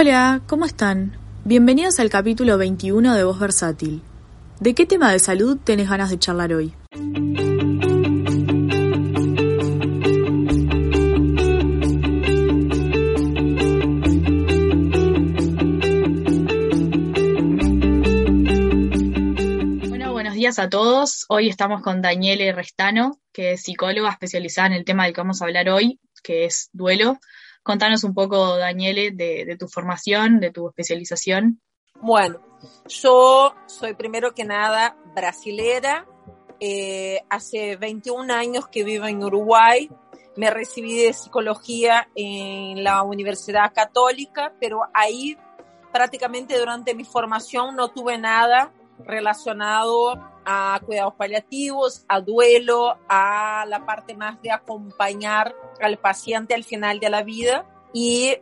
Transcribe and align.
Hola, 0.00 0.42
¿cómo 0.46 0.64
están? 0.64 1.18
Bienvenidos 1.44 1.98
al 1.98 2.08
capítulo 2.08 2.56
21 2.56 3.16
de 3.16 3.24
Voz 3.24 3.40
Versátil. 3.40 4.00
¿De 4.60 4.72
qué 4.72 4.86
tema 4.86 5.10
de 5.10 5.18
salud 5.18 5.58
tenés 5.64 5.90
ganas 5.90 6.10
de 6.10 6.20
charlar 6.20 6.52
hoy? 6.52 6.72
Bueno, 19.88 20.12
buenos 20.12 20.34
días 20.34 20.60
a 20.60 20.68
todos. 20.68 21.24
Hoy 21.28 21.48
estamos 21.48 21.82
con 21.82 22.02
Daniele 22.02 22.52
Restano, 22.52 23.18
que 23.32 23.54
es 23.54 23.62
psicóloga 23.62 24.12
especializada 24.12 24.68
en 24.68 24.74
el 24.74 24.84
tema 24.84 25.06
del 25.06 25.12
que 25.12 25.22
vamos 25.22 25.42
a 25.42 25.46
hablar 25.46 25.68
hoy, 25.68 25.98
que 26.22 26.44
es 26.44 26.70
duelo. 26.72 27.18
Contanos 27.62 28.04
un 28.04 28.14
poco, 28.14 28.56
Daniele, 28.56 29.10
de, 29.10 29.56
tu 29.58 29.68
formación, 29.68 30.40
de 30.40 30.50
tu 30.50 30.68
especialización. 30.68 31.60
Bueno, 32.00 32.40
yo 32.88 33.54
soy 33.66 33.94
primero 33.94 34.34
que 34.34 34.44
nada 34.44 34.96
brasilera. 35.14 36.06
Eh, 36.60 37.20
hace 37.30 37.76
21 37.76 38.32
años 38.32 38.68
que 38.68 38.84
vivo 38.84 39.06
en 39.06 39.22
Uruguay. 39.22 39.90
Me 40.36 40.50
recibí 40.50 41.02
de 41.02 41.12
psicología 41.12 42.08
en 42.14 42.84
la 42.84 43.02
Universidad 43.02 43.72
Católica, 43.74 44.54
pero 44.60 44.82
ahí 44.94 45.36
prácticamente 45.92 46.58
durante 46.58 46.94
mi 46.94 47.04
formación 47.04 47.74
no 47.74 47.88
tuve 47.88 48.18
nada 48.18 48.72
relacionado 49.00 50.37
a 50.50 50.80
cuidados 50.80 51.12
paliativos, 51.12 52.06
a 52.08 52.22
duelo, 52.22 52.96
a 53.06 53.66
la 53.68 53.84
parte 53.84 54.14
más 54.14 54.40
de 54.40 54.50
acompañar 54.50 55.54
al 55.78 55.98
paciente 55.98 56.54
al 56.54 56.64
final 56.64 57.00
de 57.00 57.10
la 57.10 57.22
vida. 57.22 57.66
Y 57.92 58.34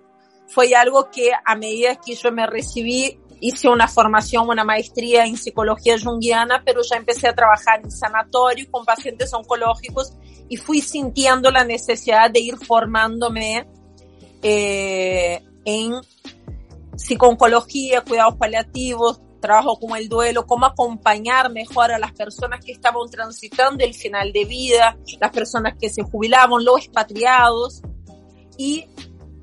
fue 0.46 0.72
algo 0.76 1.10
que 1.10 1.32
a 1.44 1.56
medida 1.56 1.96
que 1.96 2.14
yo 2.14 2.30
me 2.30 2.46
recibí, 2.46 3.18
hice 3.40 3.68
una 3.68 3.88
formación, 3.88 4.48
una 4.48 4.62
maestría 4.62 5.26
en 5.26 5.36
psicología 5.36 5.96
junguiana, 5.98 6.62
pero 6.64 6.80
ya 6.82 6.96
empecé 6.96 7.26
a 7.26 7.34
trabajar 7.34 7.80
en 7.82 7.90
sanatorio 7.90 8.70
con 8.70 8.84
pacientes 8.84 9.34
oncológicos 9.34 10.12
y 10.48 10.58
fui 10.58 10.80
sintiendo 10.82 11.50
la 11.50 11.64
necesidad 11.64 12.30
de 12.30 12.38
ir 12.38 12.56
formándome 12.56 13.66
eh, 14.42 15.42
en 15.64 15.94
psiconcología, 16.94 18.02
cuidados 18.02 18.36
paliativos, 18.36 19.20
trabajo 19.46 19.78
como 19.78 19.94
el 19.94 20.08
duelo, 20.08 20.44
cómo 20.44 20.66
acompañar 20.66 21.52
mejor 21.52 21.92
a 21.92 21.98
las 21.98 22.12
personas 22.12 22.64
que 22.64 22.72
estaban 22.72 23.08
transitando 23.08 23.84
el 23.84 23.94
final 23.94 24.32
de 24.32 24.44
vida, 24.44 24.98
las 25.20 25.30
personas 25.30 25.74
que 25.80 25.88
se 25.88 26.02
jubilaban, 26.02 26.64
los 26.64 26.78
expatriados. 26.78 27.80
Y, 28.58 28.86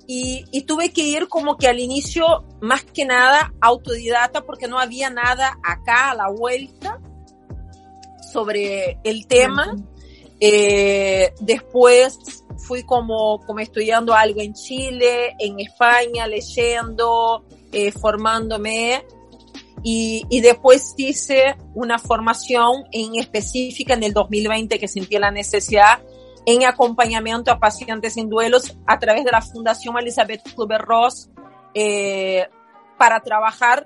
y, 0.05 0.43
y, 0.51 0.63
tuve 0.63 0.91
que 0.91 1.03
ir 1.03 1.29
como 1.29 1.55
que 1.55 1.67
al 1.69 1.79
inicio, 1.79 2.43
más 2.59 2.83
que 2.83 3.05
nada, 3.05 3.53
autodidata, 3.61 4.41
porque 4.41 4.67
no 4.67 4.77
había 4.77 5.09
nada 5.09 5.57
acá 5.63 6.11
a 6.11 6.15
la 6.15 6.29
vuelta 6.29 6.99
sobre 8.33 8.99
el 9.05 9.25
tema. 9.27 9.73
Eh, 10.41 11.33
después 11.39 12.43
fui 12.57 12.83
como, 12.83 13.39
como 13.45 13.59
estudiando 13.59 14.13
algo 14.13 14.41
en 14.41 14.53
Chile, 14.53 15.35
en 15.39 15.59
España, 15.61 16.27
leyendo, 16.27 17.45
eh, 17.71 17.91
formándome 17.91 19.05
y, 19.83 20.23
y, 20.29 20.41
después 20.41 20.93
hice 20.97 21.57
una 21.75 21.99
formación 21.99 22.85
en 22.91 23.15
específica 23.15 23.93
en 23.93 24.03
el 24.03 24.13
2020 24.13 24.79
que 24.79 24.87
sentí 24.87 25.17
la 25.17 25.29
necesidad 25.29 26.01
en 26.45 26.65
acompañamiento 26.65 27.51
a 27.51 27.59
pacientes 27.59 28.17
en 28.17 28.29
duelos 28.29 28.77
a 28.85 28.99
través 28.99 29.23
de 29.23 29.31
la 29.31 29.41
Fundación 29.41 29.97
Elizabeth 29.97 30.43
Kluber-Ross 30.55 31.29
eh, 31.73 32.47
para 32.97 33.21
trabajar 33.21 33.85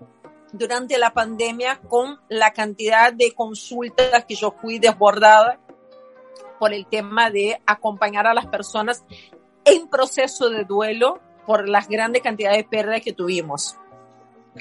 durante 0.52 0.98
la 0.98 1.14
pandemia 1.14 1.80
con 1.88 2.20
la 2.30 2.52
cantidad 2.52 3.14
de 3.14 3.34
consultas 3.34 4.26
que 4.26 4.36
yo 4.36 4.56
fui 4.62 4.80
desbordada 4.80 5.60
por 6.60 6.74
el 6.74 6.88
tema 6.88 7.30
de 7.30 7.62
acompañar 7.66 8.26
a 8.28 8.34
las 8.34 8.48
personas 8.48 9.04
en 9.66 9.88
proceso 9.88 10.50
de 10.50 10.64
duelo 10.64 11.20
por 11.46 11.70
las 11.70 11.88
grandes 11.88 12.22
cantidades 12.22 12.58
de 12.58 12.64
pérdidas 12.64 13.02
que 13.02 13.14
tuvimos. 13.14 13.78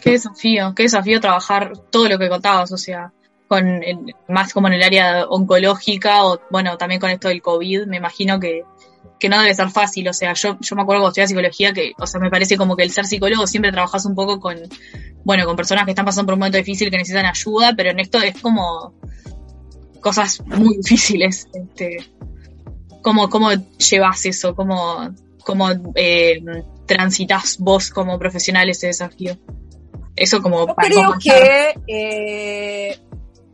Qué 0.01 0.13
desafío, 0.13 0.75
qué 0.75 0.85
desafío 0.85 1.21
trabajar 1.21 1.73
todo 1.91 2.09
lo 2.09 2.19
que 2.19 2.29
contabas, 2.29 2.73
o 2.73 2.77
sea, 2.77 3.13
con 3.49 3.81
más 4.29 4.53
como 4.53 4.69
en 4.69 4.75
el 4.75 4.83
área 4.83 5.27
oncológica 5.29 6.25
o 6.25 6.41
bueno, 6.51 6.77
también 6.77 7.01
con 7.01 7.11
esto 7.11 7.29
del 7.29 7.43
COVID, 7.43 7.87
me 7.87 7.99
imagino 7.99 8.41
que, 8.41 8.63
que 9.19 9.29
no 9.29 9.41
debe 9.41 9.55
ser 9.55 9.71
fácil, 9.71 10.09
o 10.09 10.13
sea, 10.13 10.33
yo, 10.35 10.59
yo 10.61 10.77
me 10.77 10.83
acuerdo 10.83 11.03
cuando 11.03 11.09
estudié 11.09 11.29
psicología 11.29 11.73
que, 11.73 11.93
o 11.99 12.07
sea, 12.07 12.21
me 12.21 12.31
parece 12.31 12.57
como 12.57 12.77
que 12.77 12.83
el 12.83 12.91
ser 12.91 13.07
psicólogo 13.07 13.47
siempre 13.47 13.73
trabajas 13.73 14.05
un 14.05 14.15
poco 14.15 14.41
con, 14.41 14.57
bueno, 15.25 15.45
con 15.47 15.57
personas 15.57 15.85
que 15.85 15.93
están 15.93 16.05
pasando 16.05 16.27
por 16.27 16.35
un 16.35 16.41
momento 16.41 16.59
difícil 16.59 16.91
que 16.91 16.99
necesitan 16.99 17.27
ayuda, 17.27 17.75
pero 17.77 17.91
en 17.91 18.01
esto 18.01 18.19
es 18.19 18.41
como 18.41 18.95
cosas 20.01 20.43
muy 20.47 20.77
difíciles, 20.77 21.49
este, 21.53 21.99
cómo, 23.03 23.29
cómo 23.29 23.51
llevas 23.53 24.27
eso, 24.27 24.55
cómo, 24.55 25.15
cómo 25.45 25.69
eh, 25.95 26.43
transitas 26.87 27.59
vos 27.59 27.91
como 27.91 28.19
profesional 28.19 28.69
ese 28.69 28.89
desafío. 28.89 29.37
Eso 30.17 30.41
como... 30.41 30.67
Yo 30.67 30.75
creo 30.75 31.15
que 31.23 31.75
eh, 31.87 32.99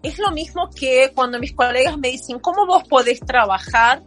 es 0.03 0.19
lo 0.19 0.31
mismo 0.31 0.71
que 0.71 1.11
cuando 1.15 1.39
mis 1.39 1.53
colegas 1.53 1.99
me 1.99 2.09
dicen, 2.09 2.39
¿cómo 2.39 2.67
vos 2.67 2.85
podés 2.89 3.21
trabajar 3.21 4.03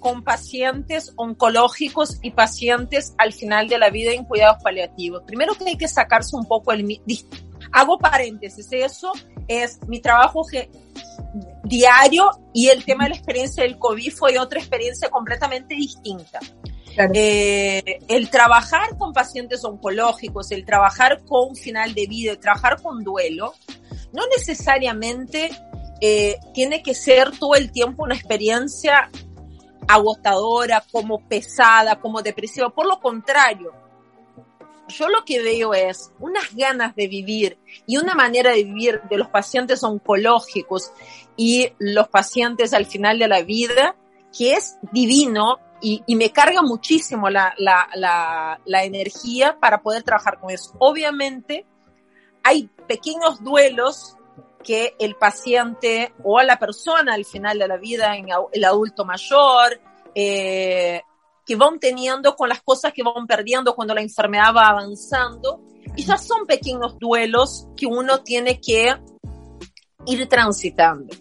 con 0.00 0.22
pacientes 0.22 1.12
oncológicos 1.16 2.18
y 2.22 2.32
pacientes 2.32 3.14
al 3.18 3.32
final 3.32 3.68
de 3.68 3.78
la 3.78 3.90
vida 3.90 4.12
en 4.12 4.24
cuidados 4.24 4.62
paliativos? 4.62 5.22
Primero 5.26 5.54
que 5.54 5.64
hay 5.64 5.76
que 5.76 5.88
sacarse 5.88 6.36
un 6.36 6.46
poco 6.46 6.72
el... 6.72 7.00
Hago 7.72 7.98
paréntesis, 7.98 8.68
eso 8.70 9.12
es 9.48 9.80
mi 9.86 10.00
trabajo 10.00 10.42
que, 10.50 10.70
diario 11.64 12.30
y 12.54 12.68
el 12.68 12.84
tema 12.84 13.04
de 13.04 13.10
la 13.10 13.16
experiencia 13.16 13.62
del 13.62 13.78
COVID 13.78 14.12
fue 14.12 14.38
otra 14.38 14.60
experiencia 14.60 15.08
completamente 15.10 15.74
distinta. 15.74 16.40
Eh, 16.98 17.98
el 18.08 18.30
trabajar 18.30 18.96
con 18.96 19.12
pacientes 19.12 19.64
oncológicos, 19.64 20.50
el 20.50 20.64
trabajar 20.64 21.22
con 21.24 21.54
final 21.54 21.94
de 21.94 22.06
vida, 22.06 22.32
el 22.32 22.38
trabajar 22.38 22.80
con 22.82 23.04
duelo, 23.04 23.54
no 24.12 24.22
necesariamente 24.28 25.50
eh, 26.00 26.36
tiene 26.54 26.82
que 26.82 26.94
ser 26.94 27.38
todo 27.38 27.54
el 27.54 27.70
tiempo 27.70 28.04
una 28.04 28.14
experiencia 28.14 29.10
agotadora, 29.88 30.84
como 30.90 31.20
pesada, 31.28 32.00
como 32.00 32.22
depresiva. 32.22 32.70
Por 32.70 32.86
lo 32.86 32.98
contrario, 33.00 33.72
yo 34.88 35.08
lo 35.08 35.24
que 35.24 35.42
veo 35.42 35.74
es 35.74 36.12
unas 36.18 36.54
ganas 36.54 36.94
de 36.94 37.08
vivir 37.08 37.58
y 37.86 37.98
una 37.98 38.14
manera 38.14 38.52
de 38.52 38.64
vivir 38.64 39.02
de 39.10 39.18
los 39.18 39.28
pacientes 39.28 39.82
oncológicos 39.82 40.92
y 41.36 41.72
los 41.78 42.08
pacientes 42.08 42.72
al 42.72 42.86
final 42.86 43.18
de 43.18 43.28
la 43.28 43.42
vida 43.42 43.96
que 44.36 44.54
es 44.54 44.76
divino 44.92 45.58
y, 45.80 46.02
y 46.06 46.16
me 46.16 46.30
carga 46.30 46.62
muchísimo 46.62 47.28
la, 47.28 47.54
la, 47.58 47.88
la, 47.94 48.60
la, 48.64 48.84
energía 48.84 49.58
para 49.60 49.82
poder 49.82 50.02
trabajar 50.02 50.40
con 50.40 50.50
eso. 50.50 50.72
Obviamente, 50.78 51.66
hay 52.42 52.68
pequeños 52.86 53.42
duelos 53.42 54.16
que 54.64 54.96
el 54.98 55.14
paciente 55.14 56.12
o 56.24 56.38
a 56.38 56.44
la 56.44 56.58
persona 56.58 57.14
al 57.14 57.24
final 57.24 57.58
de 57.58 57.68
la 57.68 57.76
vida, 57.76 58.16
en 58.16 58.28
el 58.52 58.64
adulto 58.64 59.04
mayor, 59.04 59.80
eh, 60.14 61.02
que 61.44 61.56
van 61.56 61.78
teniendo 61.78 62.34
con 62.34 62.48
las 62.48 62.62
cosas 62.62 62.92
que 62.92 63.02
van 63.02 63.26
perdiendo 63.26 63.74
cuando 63.74 63.94
la 63.94 64.00
enfermedad 64.00 64.54
va 64.54 64.68
avanzando. 64.68 65.60
Y 65.94 66.04
ya 66.04 66.18
son 66.18 66.46
pequeños 66.46 66.98
duelos 66.98 67.68
que 67.76 67.86
uno 67.86 68.22
tiene 68.22 68.60
que 68.60 68.92
ir 70.06 70.28
transitando. 70.28 71.14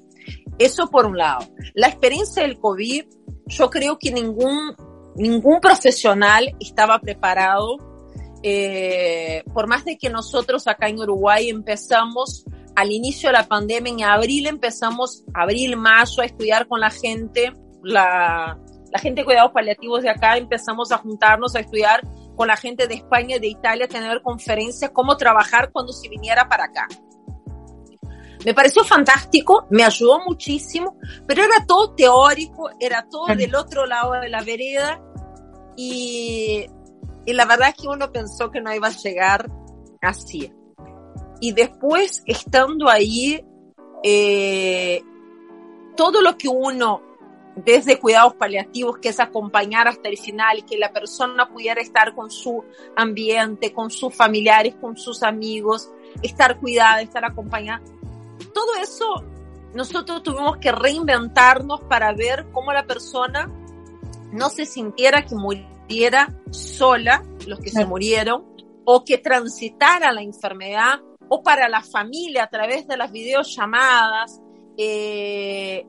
Eso 0.58 0.88
por 0.88 1.06
un 1.06 1.18
lado. 1.18 1.46
La 1.74 1.88
experiencia 1.88 2.44
del 2.44 2.60
COVID 2.60 3.06
yo 3.48 3.70
creo 3.70 3.98
que 4.00 4.12
ningún, 4.12 4.76
ningún 5.16 5.60
profesional 5.60 6.56
estaba 6.60 7.00
preparado. 7.00 7.78
Eh, 8.44 9.44
por 9.54 9.68
más 9.68 9.86
de 9.86 9.98
que 9.98 10.10
nosotros 10.10 10.68
acá 10.68 10.88
en 10.88 11.00
Uruguay 11.00 11.50
empezamos 11.50 12.46
al 12.76 12.92
inicio 12.92 13.30
de 13.30 13.34
la 13.34 13.48
pandemia, 13.48 13.92
en 13.92 14.04
abril 14.04 14.48
empezamos, 14.48 15.24
abril, 15.34 15.78
mayo, 15.78 16.22
a 16.22 16.26
estudiar 16.26 16.68
con 16.68 16.80
la 16.82 16.90
gente, 16.90 17.54
la, 17.82 18.60
la 18.92 19.00
gente 19.00 19.22
de 19.22 19.26
cuidados 19.26 19.52
paliativos 19.52 20.04
de 20.04 20.10
acá, 20.10 20.38
empezamos 20.38 20.92
a 20.92 20.98
juntarnos 20.98 21.56
a 21.56 21.62
estudiar 21.62 22.02
con 22.36 22.48
la 22.48 22.58
gente 22.58 22.88
de 22.88 22.96
España 22.96 23.38
y 23.38 23.40
de 23.40 23.48
Italia, 23.48 23.88
tener 23.88 24.22
conferencias, 24.22 24.92
cómo 24.92 25.16
trabajar 25.18 25.72
cuando 25.72 25.94
se 25.94 26.10
viniera 26.10 26.48
para 26.50 26.66
acá. 26.66 26.88
Me 28.46 28.54
pareció 28.54 28.84
fantástico, 28.84 29.66
me 29.72 29.84
ayudó 29.84 30.20
muchísimo, 30.20 30.98
pero 31.28 31.44
era 31.44 31.66
todo 31.66 31.96
teórico, 31.96 32.70
era 32.80 33.08
todo 33.10 33.26
del 33.36 33.56
otro 33.56 33.86
lado 33.88 34.14
de 34.14 34.30
la 34.30 34.44
vereda 34.44 35.02
y, 35.76 36.66
y 37.26 37.34
la 37.34 37.46
verdad 37.46 37.70
es 37.70 37.76
que 37.82 37.88
uno 37.88 38.12
pensó 38.12 38.52
que 38.52 38.62
no 38.62 38.74
iba 38.74 38.88
a 38.88 38.92
llegar 38.92 39.50
así. 40.02 40.54
Y 41.42 41.54
después, 41.54 42.24
estando 42.26 42.88
ahí, 42.88 43.44
eh, 44.04 45.02
todo 45.98 46.22
lo 46.22 46.38
que 46.38 46.48
uno 46.48 47.02
desde 47.56 48.00
cuidados 48.00 48.36
paliativos, 48.36 48.98
que 48.98 49.10
es 49.10 49.20
acompañar 49.20 49.88
hasta 49.88 50.10
el 50.10 50.18
final, 50.18 50.60
y 50.60 50.62
que 50.64 50.78
la 50.78 50.92
persona 50.92 51.48
pudiera 51.48 51.82
estar 51.82 52.14
con 52.14 52.30
su 52.30 52.64
ambiente, 52.96 53.74
con 53.74 53.90
sus 53.90 54.14
familiares, 54.14 54.76
con 54.76 54.98
sus 54.98 55.24
amigos, 55.24 55.90
estar 56.22 56.60
cuidada, 56.60 57.02
estar 57.02 57.24
acompañada. 57.24 57.82
Todo 58.54 58.76
eso 58.82 59.24
nosotros 59.74 60.24
tuvimos 60.24 60.58
que 60.58 60.72
reinventarnos 60.72 61.82
para 61.82 62.14
ver 62.14 62.48
cómo 62.52 62.72
la 62.72 62.86
persona 62.86 63.52
no 64.32 64.50
se 64.50 64.66
sintiera 64.66 65.26
que 65.26 65.36
muriera 65.36 66.34
sola, 66.52 67.24
los 67.46 67.60
que 67.60 67.70
se 67.70 67.86
murieron, 67.86 68.46
o 68.86 69.04
que 69.04 69.18
transitara 69.18 70.12
la 70.12 70.22
enfermedad, 70.22 71.02
o 71.28 71.44
para 71.44 71.68
la 71.68 71.82
familia 71.82 72.44
a 72.44 72.50
través 72.50 72.88
de 72.88 72.98
las 72.98 73.12
videollamadas. 73.12 74.40
Eh, 74.78 75.86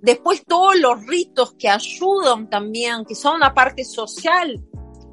después 0.00 0.44
todos 0.46 0.76
los 0.78 1.04
ritos 1.06 1.54
que 1.54 1.68
ayudan 1.68 2.48
también, 2.48 3.04
que 3.04 3.14
son 3.14 3.36
una 3.36 3.52
parte 3.52 3.84
social 3.84 4.62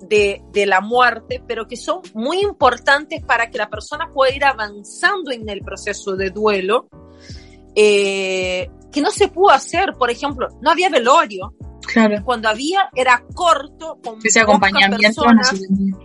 de, 0.01 0.41
de, 0.51 0.65
la 0.65 0.81
muerte, 0.81 1.43
pero 1.47 1.67
que 1.67 1.77
son 1.77 2.01
muy 2.13 2.41
importantes 2.41 3.23
para 3.23 3.49
que 3.49 3.57
la 3.57 3.69
persona 3.69 4.09
pueda 4.13 4.35
ir 4.35 4.45
avanzando 4.45 5.31
en 5.31 5.49
el 5.49 5.61
proceso 5.61 6.15
de 6.15 6.29
duelo 6.29 6.87
eh, 7.75 8.69
que 8.91 9.01
no 9.01 9.11
se 9.11 9.27
pudo 9.27 9.51
hacer. 9.51 9.93
Por 9.93 10.09
ejemplo, 10.09 10.47
no 10.61 10.71
había 10.71 10.89
velorio. 10.89 11.53
Claro. 11.87 12.17
Cuando 12.23 12.49
había 12.49 12.89
era 12.93 13.23
corto, 13.33 13.97
con 14.03 14.19
ese 14.23 14.41
acompañamiento. 14.41 15.23
Personas, 15.23 15.55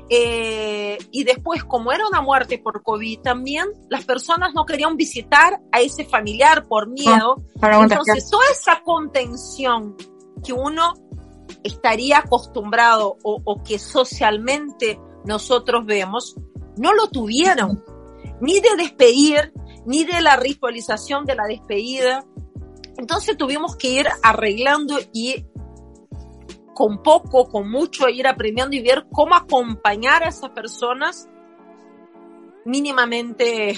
eh, 0.09 0.97
y 1.11 1.25
después, 1.25 1.63
como 1.65 1.93
era 1.93 2.07
una 2.09 2.23
muerte 2.23 2.59
por 2.59 2.83
COVID 2.83 3.21
también, 3.21 3.67
las 3.91 4.05
personas 4.05 4.55
no 4.55 4.65
querían 4.65 4.97
visitar 4.97 5.61
a 5.73 5.81
ese 5.81 6.07
familiar 6.07 6.67
por 6.67 6.89
miedo. 6.89 7.43
Ah, 7.61 7.81
Entonces, 7.83 8.31
toda 8.31 8.45
esa 8.51 8.81
contención 8.83 9.95
que 10.43 10.53
uno 10.53 10.95
estaría 11.63 12.19
acostumbrado 12.19 13.17
o, 13.23 13.41
o 13.45 13.63
que 13.63 13.79
socialmente 13.79 14.99
nosotros 15.25 15.87
vemos, 15.87 16.37
no 16.77 16.93
lo 16.93 17.09
tuvieron. 17.09 17.83
Ni 18.41 18.61
de 18.61 18.77
despedir, 18.77 19.53
ni 19.87 20.05
de 20.05 20.21
la 20.21 20.37
ritualización 20.37 21.25
de 21.25 21.35
la 21.35 21.45
despedida. 21.45 22.25
Entonces 22.97 23.37
tuvimos 23.37 23.77
que 23.77 23.89
ir 23.89 24.07
arreglando 24.23 24.99
y 25.13 25.47
con 26.75 27.03
poco, 27.03 27.49
con 27.49 27.71
mucho, 27.71 28.09
ir 28.09 28.27
aprendiendo 28.27 28.77
y 28.77 28.83
ver 28.83 29.07
cómo 29.11 29.35
acompañar 29.35 30.25
a 30.25 30.29
esas 30.29 30.51
personas 30.51 31.29
mínimamente. 32.65 33.77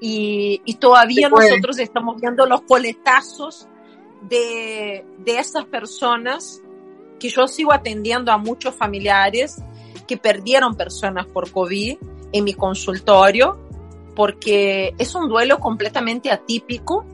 Y, 0.00 0.62
y 0.64 0.74
todavía 0.74 1.28
nosotros 1.28 1.78
estamos 1.78 2.20
viendo 2.20 2.46
los 2.46 2.62
coletazos 2.62 3.68
de, 4.22 5.04
de 5.18 5.38
esas 5.38 5.66
personas 5.66 6.62
que 7.20 7.28
yo 7.28 7.46
sigo 7.46 7.72
atendiendo 7.72 8.32
a 8.32 8.38
muchos 8.38 8.74
familiares 8.74 9.62
que 10.08 10.16
perdieron 10.16 10.74
personas 10.74 11.26
por 11.26 11.52
COVID 11.52 11.96
en 12.32 12.44
mi 12.44 12.54
consultorio 12.54 13.58
porque 14.16 14.92
es 14.98 15.14
un 15.14 15.28
duelo 15.28 15.60
completamente 15.60 16.30
atípico 16.30 17.06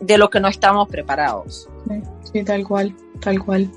de 0.00 0.18
lo 0.18 0.28
que 0.28 0.40
no 0.40 0.48
estamos 0.48 0.88
preparados. 0.88 1.68
Sí, 2.32 2.42
tal 2.42 2.66
cual, 2.66 2.94
tal 3.20 3.38
cual. 3.44 3.70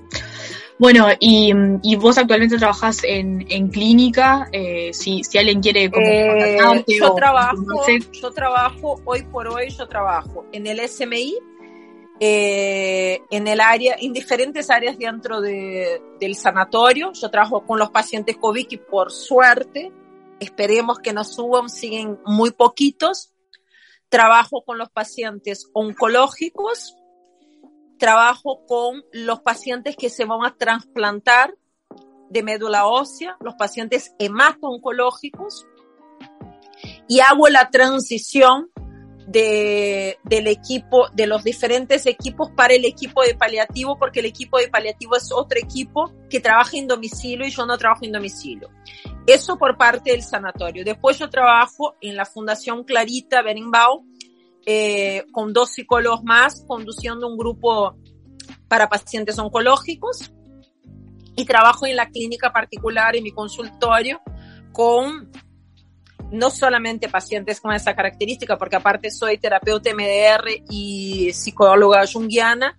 Bueno, 0.77 1.07
y, 1.19 1.54
y 1.83 1.95
vos 1.95 2.18
actualmente 2.18 2.57
trabajas 2.57 3.01
en, 3.04 3.45
en 3.50 3.69
clínica, 3.69 4.50
eh, 4.51 4.92
si, 4.94 5.24
si 5.24 5.38
alguien 5.38 5.62
quiere 5.62 5.89
como 5.89 6.06
eh, 6.06 6.57
yo 6.88 7.13
trabajo, 7.13 7.63
yo 8.12 8.31
trabajo, 8.31 9.01
hoy 9.06 9.24
por 9.24 9.48
hoy 9.48 9.69
yo 9.69 9.88
trabajo 9.88 10.45
en 10.51 10.68
el 10.68 10.86
SMI, 10.86 11.38
eh, 12.19 13.21
en 13.29 13.47
el 13.47 13.59
área, 13.59 13.95
en 14.00 14.13
diferentes 14.13 14.69
áreas 14.69 14.97
dentro 14.97 15.41
de, 15.41 16.01
del 16.19 16.35
sanatorio, 16.35 17.12
yo 17.13 17.29
trabajo 17.29 17.65
con 17.65 17.77
los 17.77 17.89
pacientes 17.89 18.38
COVID 18.38 18.67
y 18.69 18.77
por 18.77 19.12
suerte 19.12 19.91
esperemos 20.39 21.00
que 21.00 21.13
no 21.13 21.23
suban, 21.23 21.69
siguen 21.69 22.19
muy 22.25 22.51
poquitos. 22.51 23.31
Trabajo 24.07 24.63
con 24.63 24.77
los 24.77 24.89
pacientes 24.89 25.69
oncológicos, 25.73 26.95
trabajo 27.97 28.65
con 28.65 29.03
los 29.12 29.41
pacientes 29.41 29.95
que 29.97 30.09
se 30.09 30.25
van 30.25 30.45
a 30.45 30.56
trasplantar 30.56 31.56
de 32.29 32.44
médula 32.44 32.85
ósea, 32.85 33.35
los 33.41 33.56
pacientes 33.56 34.13
hemato-oncológicos, 34.19 35.65
y 37.07 37.19
hago 37.19 37.50
la 37.50 37.69
transición 37.71 38.71
de, 39.27 40.18
del 40.24 40.48
equipo, 40.48 41.07
de 41.13 41.27
los 41.27 41.44
diferentes 41.44 42.06
equipos 42.06 42.51
para 42.51 42.74
el 42.74 42.86
equipo 42.86 43.24
de 43.24 43.36
paliativo, 43.36 43.98
porque 43.98 44.19
el 44.19 44.27
equipo 44.27 44.60
de 44.60 44.68
paliativo 44.68 45.16
es 45.16 45.31
otro 45.31 45.60
equipo 45.60 46.12
que 46.30 46.39
trabaja 46.39 46.77
en 46.77 46.88
domicilio 46.88 47.48
y 47.48 47.51
yo 47.51 47.66
no 47.66 47.77
trabajo 47.77 48.06
en 48.06 48.12
domicilio. 48.12 48.69
Eso 49.25 49.57
por 49.57 49.77
parte 49.77 50.12
del 50.12 50.22
sanatorio. 50.22 50.83
Después 50.86 51.18
yo 51.18 51.30
trabajo 51.30 51.95
en 52.01 52.16
la 52.16 52.25
Fundación 52.25 52.83
Clarita 52.83 53.42
Berimbau, 53.42 54.06
eh, 54.66 55.25
con 55.31 55.54
dos 55.54 55.72
psicólogos 55.72 56.24
más, 56.24 56.63
conduciendo 56.68 57.27
un 57.27 57.38
grupo 57.38 57.95
para 58.68 58.89
pacientes 58.89 59.38
oncológicos 59.38 60.31
y 61.36 61.45
trabajo 61.45 61.86
en 61.86 61.95
la 61.95 62.10
clínica 62.10 62.51
particular, 62.51 63.16
en 63.16 63.24
mi 63.24 63.31
consultorio, 63.31 64.22
con 64.72 65.31
no 66.31 66.50
solamente 66.50 67.10
pacientes 67.10 67.62
con 67.62 67.74
esa 67.74 67.95
característica, 67.95 68.57
porque 68.57 68.75
aparte 68.75 69.12
soy 69.12 69.38
terapeuta 69.38 69.92
MDR 69.94 70.63
y 70.69 71.31
psicóloga 71.33 72.06
junguiana, 72.12 72.77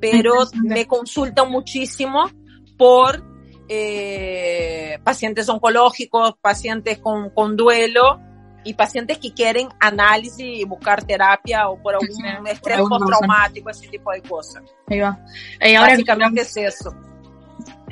pero 0.00 0.34
me 0.54 0.86
consultan 0.86 1.50
muchísimo 1.50 2.30
por 2.76 3.22
eh, 3.68 4.98
pacientes 5.02 5.48
oncológicos, 5.48 6.34
pacientes 6.40 6.98
con, 6.98 7.30
con, 7.30 7.56
duelo 7.56 8.20
y 8.64 8.74
pacientes 8.74 9.18
que 9.18 9.32
quieren 9.32 9.68
análisis 9.80 10.60
y 10.60 10.64
buscar 10.64 11.04
terapia 11.04 11.68
o 11.68 11.80
por 11.82 11.94
algún 11.94 12.46
estrés 12.46 12.78
postraumático, 12.78 13.70
ese 13.70 13.88
tipo 13.88 14.12
de 14.12 14.22
cosas. 14.22 14.62
Ahí 14.86 15.00
va. 15.00 15.18
Eh, 15.60 15.76
ahora 15.76 15.92
Básicamente 15.92 16.42
es 16.42 16.56
eso. 16.56 16.94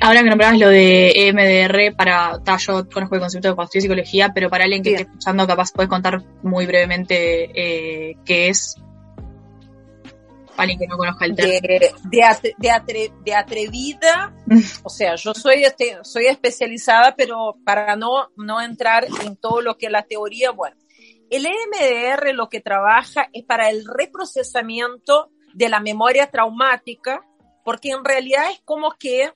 Ahora 0.01 0.23
que 0.23 0.29
nombrabas 0.29 0.59
lo 0.59 0.69
de 0.69 1.11
EMDR, 1.27 1.95
para, 1.95 2.39
ta, 2.43 2.57
yo 2.57 2.87
conozco 2.89 3.15
el 3.15 3.21
concepto 3.21 3.49
de 3.49 3.55
construir 3.55 3.81
psicología, 3.83 4.31
pero 4.33 4.49
para 4.49 4.65
alguien 4.65 4.83
que 4.83 4.91
esté 4.91 5.03
escuchando, 5.03 5.47
capaz 5.47 5.71
puedes 5.71 5.89
contar 5.89 6.21
muy 6.43 6.65
brevemente 6.65 7.49
eh, 7.55 8.17
qué 8.25 8.49
es 8.49 8.75
alguien 10.57 10.79
que 10.79 10.87
no 10.87 10.97
conozca 10.97 11.25
el. 11.25 11.35
De, 11.35 11.61
de, 11.61 12.55
de, 12.57 13.33
atrevida, 13.33 14.33
o 14.83 14.89
sea, 14.89 15.15
yo 15.15 15.33
soy, 15.33 15.63
este, 15.63 15.97
soy 16.03 16.27
especializada, 16.27 17.15
pero 17.15 17.55
para 17.65 17.95
no, 17.95 18.29
no 18.37 18.61
entrar 18.61 19.05
en 19.23 19.37
todo 19.37 19.61
lo 19.61 19.77
que 19.77 19.87
es 19.87 19.91
la 19.91 20.03
teoría, 20.03 20.51
bueno, 20.51 20.75
el 21.29 21.45
EMDR 21.45 22.33
lo 22.33 22.49
que 22.49 22.61
trabaja 22.61 23.29
es 23.33 23.43
para 23.43 23.69
el 23.69 23.85
reprocesamiento 23.85 25.31
de 25.53 25.69
la 25.69 25.79
memoria 25.79 26.27
traumática, 26.27 27.21
porque 27.63 27.89
en 27.89 28.05
realidad 28.05 28.51
es 28.51 28.61
como 28.63 28.91
que 28.99 29.31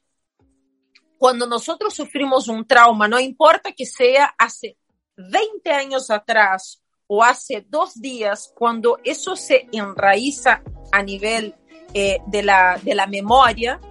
cuando 1.19 1.45
nosotros 1.45 1.93
sufrimos 1.93 2.47
un 2.47 2.65
trauma, 2.65 3.07
no 3.07 3.19
importa 3.19 3.73
que 3.73 3.85
sea 3.85 4.33
hace 4.37 4.77
20 5.17 5.69
años 5.69 6.09
atrás 6.09 6.81
o 7.07 7.23
hace 7.23 7.65
dos 7.67 7.99
días, 7.99 8.51
cuando 8.55 8.99
eso 9.03 9.35
se 9.35 9.67
enraiza 9.73 10.63
a 10.91 11.03
nivel 11.03 11.55
eh, 11.93 12.19
de, 12.27 12.41
la, 12.41 12.79
de 12.81 12.95
la 12.95 13.05
memoria, 13.05 13.81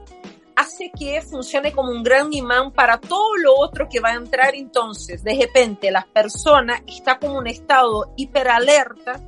hace 0.57 0.91
que 0.99 1.21
funcione 1.21 1.73
como 1.73 1.93
un 1.93 2.03
gran 2.03 2.33
imán 2.33 2.73
para 2.73 2.99
todo 2.99 3.37
lo 3.37 3.57
otro 3.59 3.89
que 3.89 4.01
va 4.01 4.11
a 4.11 4.15
entrar. 4.15 4.55
Entonces, 4.55 5.23
de 5.23 5.35
repente, 5.35 5.91
la 5.91 6.07
persona 6.11 6.83
está 6.87 7.19
como 7.19 7.39
un 7.39 7.47
estado 7.47 8.15
hiperalerta 8.17 9.21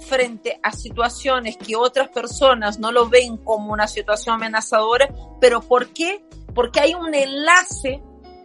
frente 0.00 0.60
a 0.62 0.70
situaciones 0.72 1.56
que 1.56 1.76
otras 1.76 2.08
personas 2.10 2.78
no 2.78 2.92
lo 2.92 3.08
ven 3.08 3.38
como 3.38 3.72
una 3.72 3.88
situación 3.88 4.34
amenazadora, 4.34 5.08
pero 5.40 5.60
¿por 5.60 5.88
qué? 5.88 6.22
Porque 6.58 6.80
hay 6.80 6.92
un 6.92 7.14
enlace 7.14 8.02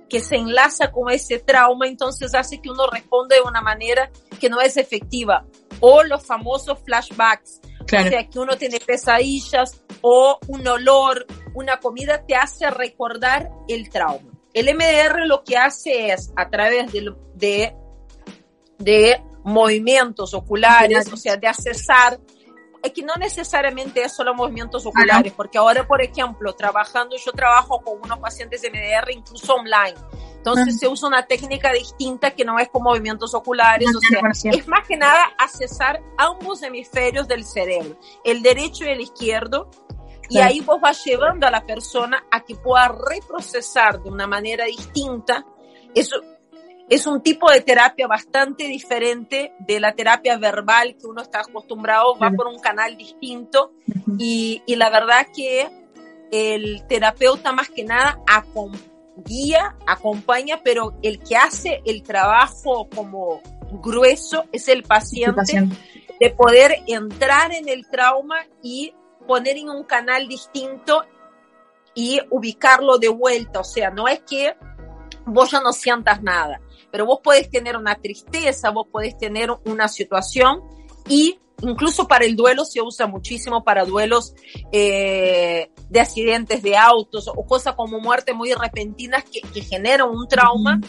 que 0.08 0.20
se 0.20 0.36
enlaza 0.36 0.91
con 0.91 1.12
ese 1.12 1.39
trauma, 1.39 1.88
entonces 1.88 2.36
hace 2.36 2.62
que 2.62 2.70
uno 2.70 2.86
responda 2.86 3.36
de 3.36 3.41
una 3.41 3.60
manera 3.60 4.12
que 4.39 4.50
no 4.50 4.62
es 4.62 4.77
efectiva. 4.77 5.48
O 5.79 6.03
los 6.03 6.24
famosos 6.24 6.77
flashbacks, 6.86 7.60
o 7.82 7.88
sea, 7.88 8.29
que 8.29 8.38
uno 8.38 8.55
tiene 8.55 8.79
pesadillas 8.79 9.82
o 10.01 10.38
un 10.48 10.67
olor, 10.67 11.25
una 11.55 11.79
comida 11.79 12.24
te 12.24 12.36
hace 12.36 12.70
recordar 12.70 13.50
el 13.67 13.89
trauma. 13.89 14.29
El 14.53 14.67
MDR 14.75 15.25
lo 15.25 15.43
que 15.43 15.58
hace 15.58 16.12
es, 16.12 16.32
a 16.36 16.51
través 16.51 16.91
de, 16.91 17.15
de, 17.34 17.75
de 18.77 19.24
movimientos 19.43 20.36
oculares, 20.36 21.12
o 21.12 21.17
sea, 21.17 21.36
de 21.36 21.48
accesar 21.48 22.20
es 22.84 22.92
que 22.92 23.02
no 23.02 23.16
necesariamente 23.16 24.04
es 24.04 24.13
solo 24.13 24.36
movimientos 24.36 24.86
oculares, 24.86 25.32
porque 25.32 25.58
ahora, 25.58 25.88
por 25.88 26.02
ejemplo, 26.02 26.54
trabajando, 26.54 27.16
yo 27.16 27.32
trabajo 27.32 27.80
con 27.82 27.98
unos 28.04 28.20
pacientes 28.20 28.62
de 28.62 28.70
MDR 28.70 29.10
incluso 29.12 29.56
online. 29.56 29.96
Entonces 30.36 30.78
se 30.78 30.90
usa 30.90 31.08
una 31.08 31.25
técnica 31.25 31.72
distinta 31.72 32.32
que 32.32 32.44
no 32.44 32.60
es 32.60 32.68
con 32.68 32.84
movimientos 32.84 33.34
oculares, 33.34 33.88
o 33.96 34.00
sea, 34.02 34.52
es 34.52 34.68
más 34.68 34.86
que 34.86 34.98
nada 34.98 35.32
accesar 35.38 36.02
ambos 36.18 36.62
hemisferios 36.62 37.30
del 37.30 37.46
cerebro, 37.46 37.98
el 38.25 38.42
derecho 38.42 38.84
y 38.84 38.90
el 38.90 39.00
izquierdo, 39.00 39.72
Y 40.30 40.40
ahí 40.40 40.60
vos 40.62 40.82
vas 40.82 41.04
llevando 41.06 41.48
a 41.48 41.52
la 41.52 41.66
persona 41.66 42.25
a 42.32 42.42
que 42.42 42.56
pueda 42.56 42.88
reprocesar 42.88 44.02
de 44.02 44.10
una 44.10 44.25
manera 44.25 44.66
distinta. 44.66 45.46
Eso 45.94 46.16
es 46.94 47.08
un 47.08 47.22
tipo 47.22 47.50
de 47.50 47.62
terapia 47.62 48.06
bastante 48.08 48.68
diferente 48.68 49.54
de 49.60 49.80
la 49.80 49.94
terapia 49.94 50.38
verbal 50.38 50.96
que 50.96 51.08
uno 51.08 51.24
está 51.24 51.40
acostumbrado, 51.40 52.16
va 52.20 52.30
por 52.30 52.46
un 52.46 52.60
canal 52.60 52.96
distinto. 52.98 53.72
Y, 54.20 54.62
y 54.68 54.76
la 54.76 54.92
verdad 54.92 55.26
que 55.36 55.68
el 56.32 56.86
terapeuta 56.88 57.52
más 57.52 57.70
que 57.70 57.84
nada 57.84 58.20
guía, 59.26 59.76
acompaña, 59.88 60.62
pero 60.64 60.98
el 61.02 61.20
que 61.20 61.36
hace 61.36 61.82
el 61.86 62.04
trabajo 62.04 62.88
como 62.94 63.42
grueso 63.82 64.46
es 64.52 64.68
el 64.68 64.84
paciente, 64.84 65.30
el 65.30 65.36
paciente, 65.36 65.76
de 66.20 66.30
poder 66.30 66.84
entrar 66.88 67.54
en 67.54 67.70
el 67.70 67.88
trauma 67.88 68.38
y 68.62 68.94
poner 69.28 69.58
en 69.58 69.70
un 69.70 69.84
canal 69.84 70.28
distinto 70.28 71.04
y 71.96 72.22
ubicarlo 72.30 73.00
de 73.00 73.10
vuelta. 73.10 73.62
O 73.62 73.64
sea, 73.64 73.90
no 73.90 74.08
es 74.08 74.22
que 74.22 74.56
vos 75.26 75.52
ya 75.52 75.62
no 75.62 75.74
sientas 75.74 76.22
nada, 76.22 76.60
pero 76.94 77.08
vos 77.08 77.22
podés 77.24 77.50
tener 77.50 77.76
una 77.76 77.96
tristeza, 77.96 78.70
vos 78.70 78.86
podés 78.88 79.18
tener 79.18 79.50
una 79.66 79.88
situación 79.88 80.62
y 81.10 81.40
incluso 81.64 82.08
para 82.08 82.24
el 82.24 82.36
duelo 82.36 82.66
se 82.66 82.84
usa 82.84 83.08
muchísimo 83.08 83.64
para 83.64 83.84
duelos 83.84 84.36
eh, 84.72 85.72
de 85.90 86.00
accidentes 86.00 86.62
de 86.62 86.78
autos 86.78 87.28
o 87.28 87.48
cosas 87.48 87.74
como 87.74 88.00
muerte 88.00 88.36
muy 88.36 88.54
repentinas 88.54 89.24
que, 89.24 89.42
que 89.42 89.62
generan 89.62 90.08
un 90.08 90.28
trauma 90.28 90.80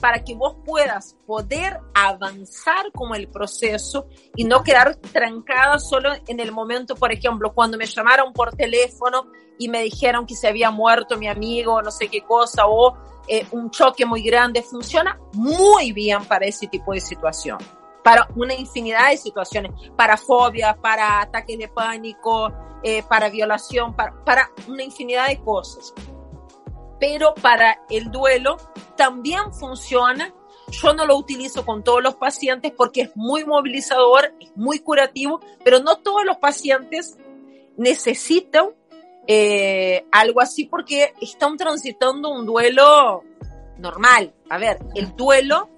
para 0.00 0.22
que 0.22 0.34
vos 0.34 0.56
puedas 0.64 1.16
poder 1.26 1.80
avanzar 1.94 2.92
con 2.92 3.14
el 3.14 3.28
proceso 3.28 4.06
y 4.34 4.44
no 4.44 4.62
quedar 4.62 4.96
trancada 4.96 5.78
solo 5.78 6.10
en 6.26 6.40
el 6.40 6.52
momento, 6.52 6.94
por 6.94 7.12
ejemplo, 7.12 7.52
cuando 7.52 7.78
me 7.78 7.86
llamaron 7.86 8.32
por 8.32 8.54
teléfono 8.54 9.26
y 9.58 9.68
me 9.68 9.82
dijeron 9.82 10.26
que 10.26 10.34
se 10.34 10.48
había 10.48 10.70
muerto 10.70 11.16
mi 11.16 11.28
amigo, 11.28 11.80
no 11.82 11.90
sé 11.90 12.08
qué 12.08 12.22
cosa, 12.22 12.66
o 12.66 12.96
eh, 13.28 13.46
un 13.52 13.70
choque 13.70 14.04
muy 14.04 14.22
grande, 14.22 14.62
funciona 14.62 15.18
muy 15.32 15.92
bien 15.92 16.24
para 16.26 16.46
ese 16.46 16.66
tipo 16.66 16.92
de 16.92 17.00
situación, 17.00 17.58
para 18.04 18.28
una 18.36 18.54
infinidad 18.54 19.10
de 19.10 19.16
situaciones, 19.16 19.72
para 19.96 20.16
fobia, 20.16 20.76
para 20.76 21.22
ataques 21.22 21.58
de 21.58 21.68
pánico, 21.68 22.52
eh, 22.82 23.02
para 23.08 23.30
violación, 23.30 23.96
para, 23.96 24.12
para 24.24 24.50
una 24.68 24.82
infinidad 24.82 25.28
de 25.28 25.40
cosas. 25.40 25.92
Pero 27.00 27.34
para 27.34 27.80
el 27.90 28.10
duelo 28.10 28.56
también 28.96 29.52
funciona. 29.52 30.32
Yo 30.70 30.94
no 30.94 31.06
lo 31.06 31.16
utilizo 31.16 31.64
con 31.64 31.84
todos 31.84 32.02
los 32.02 32.16
pacientes 32.16 32.72
porque 32.76 33.02
es 33.02 33.10
muy 33.16 33.44
movilizador, 33.44 34.34
es 34.40 34.56
muy 34.56 34.80
curativo, 34.80 35.40
pero 35.62 35.78
no 35.80 35.98
todos 35.98 36.24
los 36.24 36.38
pacientes 36.38 37.16
necesitan 37.76 38.70
eh, 39.28 40.06
algo 40.10 40.40
así 40.40 40.64
porque 40.64 41.12
están 41.20 41.56
transitando 41.56 42.30
un 42.30 42.46
duelo 42.46 43.22
normal. 43.78 44.34
A 44.50 44.58
ver, 44.58 44.78
el 44.94 45.14
duelo 45.14 45.68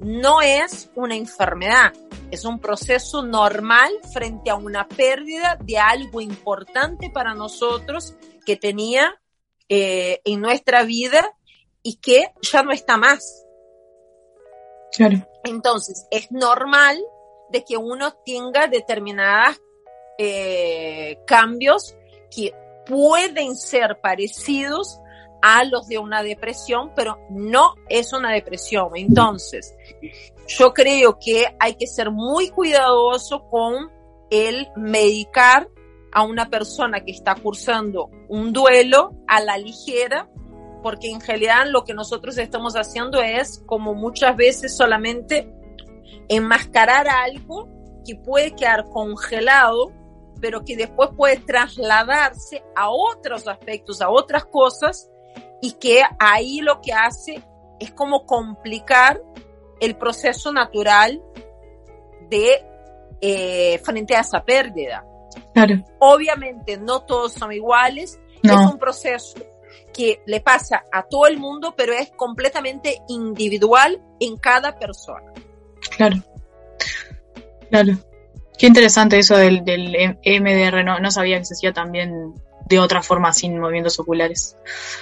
no 0.00 0.40
es 0.40 0.90
una 0.94 1.16
enfermedad, 1.16 1.92
es 2.30 2.44
un 2.44 2.60
proceso 2.60 3.22
normal 3.22 3.90
frente 4.12 4.50
a 4.50 4.54
una 4.54 4.86
pérdida 4.86 5.58
de 5.60 5.78
algo 5.78 6.20
importante 6.20 7.10
para 7.10 7.34
nosotros 7.34 8.14
que 8.46 8.56
tenía 8.56 9.20
eh, 9.68 10.20
en 10.24 10.40
nuestra 10.40 10.82
vida 10.84 11.34
y 11.82 11.96
que 11.96 12.32
ya 12.42 12.62
no 12.62 12.72
está 12.72 12.96
más. 12.96 13.44
Claro. 14.92 15.26
Entonces, 15.44 16.06
es 16.10 16.30
normal 16.30 16.98
de 17.50 17.64
que 17.64 17.76
uno 17.76 18.12
tenga 18.24 18.66
determinados 18.66 19.60
eh, 20.18 21.18
cambios 21.26 21.96
que 22.34 22.52
pueden 22.86 23.56
ser 23.56 24.00
parecidos 24.00 24.98
a 25.40 25.64
los 25.64 25.86
de 25.86 25.98
una 25.98 26.22
depresión, 26.22 26.92
pero 26.96 27.18
no 27.30 27.74
es 27.88 28.12
una 28.12 28.32
depresión. 28.32 28.90
Entonces, 28.94 29.74
yo 30.48 30.72
creo 30.72 31.18
que 31.20 31.46
hay 31.60 31.74
que 31.74 31.86
ser 31.86 32.10
muy 32.10 32.50
cuidadoso 32.50 33.48
con 33.48 33.90
el 34.30 34.68
medicar 34.76 35.68
a 36.12 36.24
una 36.24 36.48
persona 36.50 37.04
que 37.04 37.12
está 37.12 37.34
cursando 37.34 38.10
un 38.28 38.52
duelo 38.52 39.12
a 39.26 39.40
la 39.40 39.58
ligera, 39.58 40.28
porque 40.82 41.10
en 41.10 41.20
realidad 41.20 41.66
lo 41.66 41.84
que 41.84 41.94
nosotros 41.94 42.38
estamos 42.38 42.74
haciendo 42.74 43.20
es, 43.20 43.62
como 43.66 43.94
muchas 43.94 44.36
veces, 44.36 44.76
solamente 44.76 45.52
enmascarar 46.28 47.08
algo 47.08 47.68
que 48.04 48.16
puede 48.16 48.54
quedar 48.54 48.88
congelado, 48.90 49.92
pero 50.40 50.64
que 50.64 50.76
después 50.76 51.10
puede 51.16 51.38
trasladarse 51.38 52.62
a 52.76 52.90
otros 52.90 53.48
aspectos, 53.48 54.00
a 54.00 54.10
otras 54.10 54.44
cosas, 54.44 55.10
y 55.60 55.72
que 55.72 56.02
ahí 56.18 56.60
lo 56.60 56.80
que 56.80 56.92
hace 56.92 57.42
es 57.80 57.92
como 57.92 58.24
complicar 58.26 59.20
el 59.80 59.96
proceso 59.96 60.52
natural 60.52 61.22
de 62.30 62.64
eh, 63.20 63.78
frente 63.84 64.14
a 64.14 64.20
esa 64.20 64.44
pérdida. 64.44 65.04
Obviamente 65.98 66.76
no 66.76 67.00
todos 67.00 67.32
son 67.32 67.52
iguales, 67.52 68.20
es 68.42 68.52
un 68.52 68.78
proceso 68.78 69.34
que 69.92 70.20
le 70.26 70.40
pasa 70.40 70.84
a 70.92 71.04
todo 71.04 71.26
el 71.26 71.38
mundo, 71.38 71.74
pero 71.76 71.92
es 71.92 72.10
completamente 72.10 73.00
individual 73.08 74.00
en 74.20 74.36
cada 74.36 74.78
persona. 74.78 75.32
Claro, 75.96 76.16
claro. 77.70 77.92
Qué 78.58 78.66
interesante 78.66 79.18
eso 79.18 79.36
del, 79.36 79.62
MDR, 79.62 80.84
no, 80.84 80.98
no 80.98 81.10
sabía 81.10 81.38
que 81.38 81.44
se 81.44 81.54
hacía 81.54 81.72
también 81.72 82.34
de 82.68 82.78
otra 82.78 83.02
forma 83.02 83.32
sin 83.32 83.58
movimientos 83.58 83.98
oculares. 83.98 84.56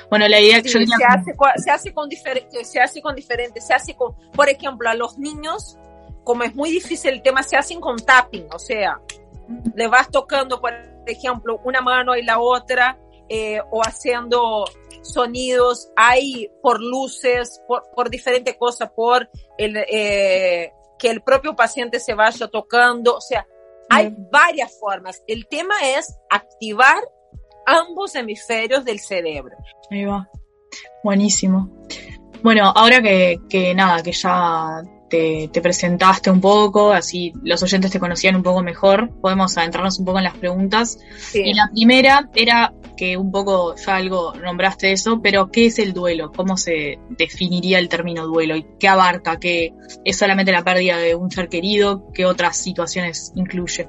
Bueno, 0.08 0.28
la 0.28 0.40
idea 0.40 0.62
que 0.62 0.68
yo 0.68 0.78
se, 0.78 1.04
hace, 1.08 1.34
se 1.62 1.70
hace 1.70 1.92
con 1.92 2.08
se 2.10 2.80
hace 2.80 3.02
con 3.02 3.14
diferente, 3.14 3.60
se 3.60 3.74
hace 3.74 3.94
con, 3.94 4.14
por 4.32 4.48
ejemplo, 4.48 4.88
a 4.88 4.94
los 4.94 5.18
niños, 5.18 5.76
como 6.22 6.44
es 6.44 6.54
muy 6.54 6.70
difícil 6.70 7.14
el 7.14 7.22
tema, 7.22 7.42
se 7.42 7.56
hacen 7.56 7.80
con 7.80 7.96
tapping, 7.96 8.46
o 8.52 8.58
sea, 8.58 9.00
le 9.74 9.88
vas 9.88 10.10
tocando, 10.10 10.60
por 10.60 10.72
ejemplo, 11.06 11.60
una 11.64 11.80
mano 11.80 12.16
y 12.16 12.22
la 12.22 12.38
otra, 12.38 12.98
eh, 13.28 13.60
o 13.70 13.82
haciendo 13.82 14.64
sonidos, 15.02 15.90
hay 15.96 16.50
por 16.62 16.80
luces, 16.80 17.60
por, 17.66 17.82
por 17.94 18.10
diferentes 18.10 18.56
cosas, 18.56 18.90
por 18.94 19.28
el, 19.58 19.76
eh, 19.76 20.72
que 20.98 21.10
el 21.10 21.22
propio 21.22 21.54
paciente 21.54 22.00
se 22.00 22.14
vaya 22.14 22.48
tocando, 22.48 23.16
o 23.16 23.20
sea, 23.20 23.46
hay 23.88 24.14
varias 24.30 24.78
formas. 24.78 25.22
El 25.26 25.46
tema 25.46 25.74
es 25.82 26.18
activar 26.28 26.98
ambos 27.66 28.14
hemisferios 28.14 28.84
del 28.84 28.98
cerebro. 28.98 29.56
Ahí 29.90 30.04
va. 30.04 30.28
Buenísimo. 31.04 31.70
Bueno, 32.42 32.72
ahora 32.74 33.00
que, 33.00 33.38
que 33.48 33.74
nada, 33.74 34.02
que 34.02 34.12
ya 34.12 34.82
te, 35.08 35.48
presentaste 35.60 36.30
un 36.30 36.40
poco, 36.40 36.92
así 36.92 37.32
los 37.42 37.62
oyentes 37.62 37.90
te 37.90 38.00
conocían 38.00 38.36
un 38.36 38.42
poco 38.42 38.62
mejor. 38.62 39.10
Podemos 39.20 39.56
adentrarnos 39.56 39.98
un 39.98 40.04
poco 40.04 40.18
en 40.18 40.24
las 40.24 40.36
preguntas. 40.36 40.98
Y 41.34 41.54
la 41.54 41.70
primera 41.72 42.28
era 42.34 42.74
que 42.96 43.16
un 43.16 43.30
poco 43.30 43.74
ya 43.76 43.96
algo 43.96 44.32
nombraste 44.34 44.92
eso, 44.92 45.20
pero 45.22 45.50
¿qué 45.50 45.66
es 45.66 45.78
el 45.78 45.92
duelo? 45.92 46.32
¿Cómo 46.32 46.56
se 46.56 46.98
definiría 47.10 47.78
el 47.78 47.88
término 47.88 48.26
duelo? 48.26 48.56
¿Y 48.56 48.66
qué 48.78 48.88
abarca? 48.88 49.38
¿Qué 49.38 49.72
es 50.04 50.16
solamente 50.16 50.52
la 50.52 50.64
pérdida 50.64 50.98
de 50.98 51.14
un 51.14 51.30
ser 51.30 51.48
querido? 51.48 52.10
¿Qué 52.12 52.24
otras 52.24 52.56
situaciones 52.56 53.32
incluye? 53.36 53.88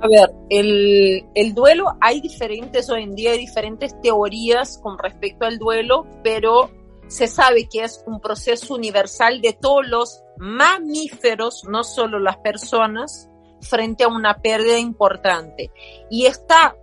A 0.00 0.08
ver, 0.08 0.30
el, 0.50 1.24
el, 1.34 1.54
duelo, 1.54 1.96
hay 1.98 2.20
diferentes, 2.20 2.90
hoy 2.90 3.04
en 3.04 3.14
día 3.14 3.30
hay 3.30 3.38
diferentes 3.38 3.98
teorías 4.02 4.78
con 4.82 4.98
respecto 4.98 5.46
al 5.46 5.56
duelo, 5.56 6.06
pero 6.22 6.70
se 7.08 7.26
sabe 7.26 7.68
que 7.68 7.84
es 7.84 8.02
un 8.06 8.20
proceso 8.20 8.74
universal 8.74 9.40
de 9.40 9.52
todos 9.52 9.86
los 9.86 10.22
mamíferos, 10.36 11.64
no 11.68 11.84
solo 11.84 12.18
las 12.18 12.38
personas, 12.38 13.28
frente 13.60 14.04
a 14.04 14.08
una 14.08 14.38
pérdida 14.38 14.78
importante. 14.78 15.70
Y 16.10 16.26
está, 16.26 16.76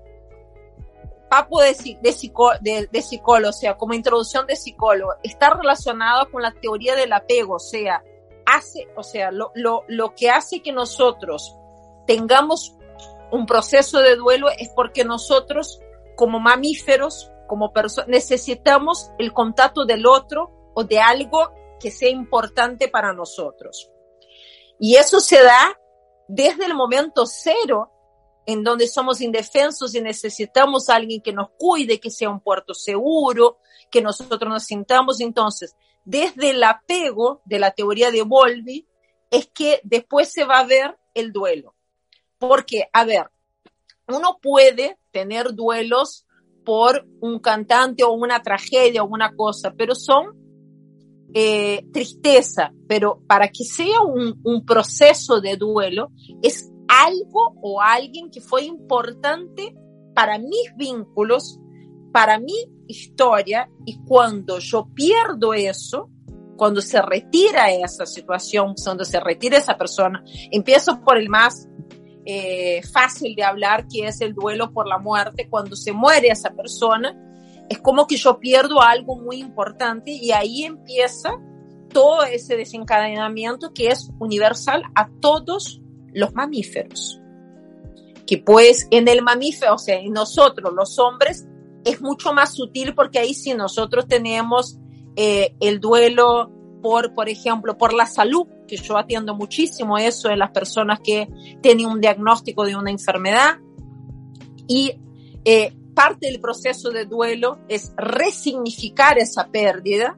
papo 1.30 1.62
de, 1.62 1.74
psicólogo, 2.14 3.50
o 3.50 3.54
sea, 3.54 3.78
como 3.78 3.94
introducción 3.94 4.48
de 4.48 4.56
psicólogo, 4.56 5.14
está 5.24 5.52
relacionado 5.52 6.30
con 6.32 6.42
la 6.42 6.52
teoría 6.52 6.96
del 6.96 7.14
apego, 7.14 7.56
o 7.56 7.60
sea, 7.60 8.04
hace, 8.46 8.88
o 8.96 9.04
sea, 9.04 9.32
lo 9.32 10.16
que 10.16 10.30
hace 10.30 10.62
que 10.62 10.72
nosotros 10.72 11.56
tengamos 12.08 12.76
un 13.32 13.46
proceso 13.46 14.00
de 14.00 14.16
duelo 14.16 14.50
es 14.50 14.70
porque 14.70 15.06
nosotros, 15.06 15.80
como 16.16 16.40
mamíferos, 16.40 17.31
como 17.52 17.74
personas, 17.74 18.08
necesitamos 18.08 19.12
el 19.20 19.34
contacto 19.34 19.84
del 19.84 20.06
otro 20.06 20.72
o 20.74 20.86
de 20.86 21.02
algo 21.02 21.52
que 21.82 21.92
sea 21.92 22.10
importante 22.10 22.88
para 22.88 23.12
nosotros. 23.12 23.92
Y 24.80 24.96
eso 24.96 25.20
se 25.20 25.44
da 25.44 25.78
desde 26.30 26.64
el 26.64 26.76
momento 26.76 27.26
cero, 27.26 27.92
en 28.46 28.64
donde 28.64 28.88
somos 28.88 29.20
indefensos 29.20 29.94
y 29.96 30.00
necesitamos 30.00 30.88
a 30.88 30.96
alguien 30.96 31.22
que 31.22 31.34
nos 31.34 31.50
cuide, 31.58 32.00
que 32.00 32.10
sea 32.10 32.30
un 32.30 32.40
puerto 32.40 32.74
seguro, 32.74 33.58
que 33.92 34.02
nosotros 34.02 34.50
nos 34.50 34.64
sintamos. 34.64 35.20
Entonces, 35.20 35.76
desde 36.06 36.52
el 36.52 36.64
apego 36.64 37.42
de 37.44 37.60
la 37.60 37.72
teoría 37.72 38.12
de 38.12 38.22
Volvi, 38.22 38.88
es 39.30 39.48
que 39.48 39.82
después 39.84 40.32
se 40.32 40.46
va 40.46 40.60
a 40.60 40.66
ver 40.66 40.98
el 41.14 41.34
duelo. 41.34 41.76
Porque, 42.38 42.88
a 42.94 43.04
ver, 43.04 43.30
uno 44.08 44.40
puede 44.42 44.98
tener 45.12 45.54
duelos 45.54 46.26
por 46.64 47.08
un 47.20 47.40
cantante 47.40 48.04
o 48.04 48.12
una 48.12 48.42
tragedia 48.42 49.04
o 49.04 49.08
una 49.08 49.36
cosa, 49.36 49.74
pero 49.76 49.96
son 49.96 50.42
eh, 51.34 51.86
tristeza, 51.94 52.74
pero 52.88 53.22
para 53.26 53.48
que 53.48 53.64
sea 53.64 54.02
un, 54.02 54.40
un, 54.44 54.66
proceso 54.66 55.40
de 55.40 55.56
duelo, 55.56 56.12
es 56.42 56.72
algo 56.88 57.56
o 57.62 57.82
alguien 57.82 58.30
que 58.30 58.42
fue 58.42 58.66
importante 58.66 59.74
para 60.14 60.38
mis 60.38 60.76
vínculos, 60.76 61.58
para 62.12 62.38
mi 62.38 62.54
historia, 62.88 63.70
y 63.86 64.04
cuando 64.04 64.60
yo 64.60 64.90
pierdo 64.94 65.54
eso, 65.54 66.10
cuando 66.58 66.82
se 66.82 67.02
retira 67.02 67.72
esa 67.72 68.06
situación, 68.06 68.76
cuando 68.84 69.06
se 69.06 69.20
retira 69.20 69.58
esa 69.58 69.78
persona, 69.78 70.24
empiezo 70.52 71.02
por 71.02 71.18
el 71.18 71.30
más 71.30 71.68
eh, 72.26 72.82
fácil 72.92 73.36
de 73.36 73.44
hablar, 73.44 73.88
que 73.88 74.08
es 74.08 74.22
el 74.22 74.34
duelo 74.34 74.72
por 74.72 74.88
la 74.88 75.00
muerte, 75.00 75.48
cuando 75.50 75.76
se 75.76 75.92
muere 75.92 76.28
esa 76.28 76.52
persona, 76.52 77.18
es 77.70 77.80
como 77.80 78.06
que 78.06 78.18
yo 78.18 78.40
pierdo 78.40 78.82
algo 78.82 79.16
muy 79.16 79.38
importante 79.38 80.12
y 80.12 80.32
ahí 80.32 80.64
empieza 80.64 81.32
todo 81.90 82.24
ese 82.24 82.58
desencadenamiento 82.58 83.74
que 83.74 83.88
es 83.88 84.12
universal 84.20 84.84
a 84.96 85.10
todos 85.20 85.82
los 86.14 86.34
mamíferos. 86.34 87.20
Que 88.26 88.38
pues 88.38 88.88
en 88.92 89.08
el 89.08 89.22
mamífero, 89.22 89.76
o 89.76 89.78
sea, 89.78 89.96
en 89.96 90.14
nosotros 90.14 90.74
los 90.74 91.00
hombres, 91.00 91.48
es 91.84 92.02
mucho 92.02 92.34
más 92.34 92.54
sutil 92.54 92.94
porque 92.94 93.20
ahí 93.20 93.34
sí 93.34 93.54
nosotros 93.54 94.08
tenemos 94.08 94.78
eh, 95.16 95.56
el 95.60 95.80
duelo 95.80 96.52
por, 96.82 97.14
por 97.14 97.30
ejemplo, 97.30 97.78
por 97.78 97.94
la 97.94 98.06
salud, 98.06 98.48
que 98.72 98.78
yo 98.78 98.98
atiendo 98.98 99.36
muchísimo 99.36 99.98
eso 99.98 100.30
en 100.30 100.40
las 100.40 100.52
personas 100.52 101.02
que 101.02 101.28
tienen 101.62 101.88
un 101.88 102.00
diagnóstico 102.00 102.64
de 102.64 102.78
una 102.78 102.90
enfermedad. 102.90 103.58
Y 104.66 104.94
eh, 105.44 105.74
parte 105.94 106.28
del 106.28 106.40
proceso 106.40 106.90
de 106.90 107.06
duelo 107.06 107.60
es 107.68 107.94
resignificar 107.98 109.18
esa 109.18 109.50
pérdida, 109.50 110.18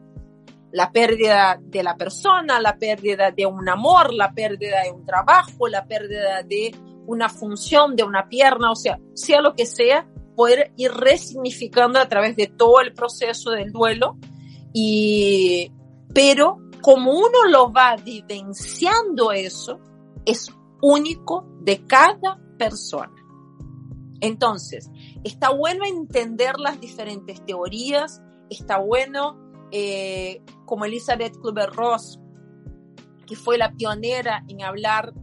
la 0.71 0.91
pérdida 0.91 1.59
de 1.59 1.81
la 1.81 1.97
persona, 1.97 2.59
la 2.59 2.77
pérdida 2.77 3.31
de 3.31 3.47
un 3.47 3.67
amor, 3.67 4.13
la 4.13 4.31
pérdida 4.33 4.83
de 4.83 4.91
un 4.91 5.03
trabajo, 5.03 5.67
la 5.67 5.87
pérdida 5.87 6.43
de 6.43 6.75
una 7.07 7.29
función, 7.29 7.95
de 7.95 8.03
una 8.03 8.29
pierna, 8.29 8.69
o 8.69 8.75
sea, 8.75 8.99
sea 9.15 9.41
lo 9.41 9.55
que 9.55 9.65
sea, 9.65 10.07
poder 10.35 10.73
ir 10.77 10.91
resignificando 10.91 11.99
a 11.99 12.07
través 12.07 12.35
de 12.35 12.47
todo 12.47 12.81
el 12.81 12.93
proceso 12.93 13.49
del 13.49 13.71
duelo 13.71 14.17
y, 14.73 15.71
pero 16.13 16.59
como 16.83 17.13
uno 17.13 17.45
lo 17.49 17.71
va 17.71 17.95
vivenciando 17.95 19.31
eso, 19.31 19.79
es 20.25 20.51
único 20.81 21.47
de 21.61 21.87
cada 21.87 22.41
persona. 22.57 23.15
Entonces, 24.19 24.91
está 25.23 25.51
bueno 25.51 25.85
entender 25.85 26.59
las 26.59 26.81
diferentes 26.81 27.43
teorías, 27.45 28.21
está 28.49 28.79
bueno, 28.79 29.39
eh, 29.71 30.41
como 30.65 30.83
Elizabeth 30.83 31.37
Kluber-Ross, 31.37 32.19
que 33.25 33.37
fue 33.37 33.57
la 33.57 33.71
pionera 33.71 34.43
en 34.49 34.61
hablar 34.61 35.13